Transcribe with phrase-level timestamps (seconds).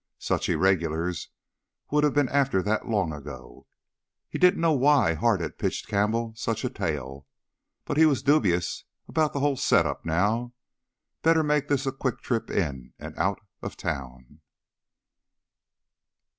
[0.17, 1.29] Such irregulars
[1.91, 3.67] would have been after that long ago.
[4.31, 7.27] He didn't know why Hart had pitched Campbell such a tale,
[7.85, 10.53] but he was dubious about the whole setup now.
[11.21, 14.41] Better make this a quick trip in and out of town.